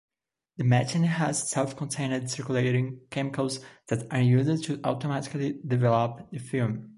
[0.57, 3.59] The machine has self-contained circulating chemicals
[3.89, 6.89] that are used to automatically develop the film.